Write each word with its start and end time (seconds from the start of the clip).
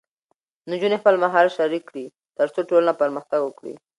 نجونې 0.69 0.97
خپل 1.01 1.15
مهارت 1.23 1.51
شریک 1.57 1.83
کړي، 1.89 2.05
ترڅو 2.37 2.59
ټولنه 2.69 2.93
پرمختګ 3.01 3.39
وکړي. 3.43 3.73